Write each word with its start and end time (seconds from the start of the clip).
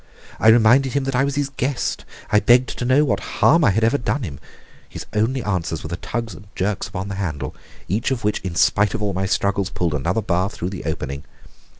I 0.39 0.47
reminded 0.47 0.93
him 0.93 1.03
that 1.03 1.13
I 1.15 1.23
was 1.23 1.35
his 1.35 1.49
guest; 1.57 2.05
I 2.31 2.39
begged 2.39 2.69
to 2.79 2.85
know 2.85 3.05
what 3.05 3.19
harm 3.19 3.63
I 3.63 3.69
had 3.69 3.83
ever 3.83 3.99
done 3.99 4.23
him. 4.23 4.39
His 4.89 5.05
only 5.13 5.43
answers 5.43 5.83
were 5.83 5.89
the 5.89 5.95
tugs 5.97 6.33
and 6.33 6.47
jerks 6.55 6.87
upon 6.87 7.07
the 7.07 7.13
handle, 7.21 7.55
each 7.87 8.09
of 8.09 8.23
which, 8.23 8.39
in 8.39 8.55
spite 8.55 8.95
of 8.95 9.03
all 9.03 9.13
my 9.13 9.27
struggles, 9.27 9.69
pulled 9.69 9.93
another 9.93 10.23
bar 10.23 10.49
through 10.49 10.71
the 10.71 10.85
opening. 10.85 11.23